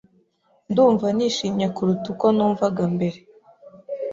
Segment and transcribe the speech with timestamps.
[0.69, 3.19] Ndumva nishimye kuruta uko numvaga mbere.